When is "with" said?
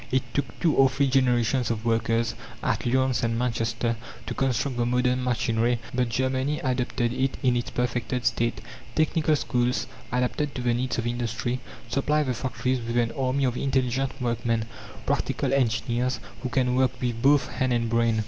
12.81-12.97, 16.99-17.21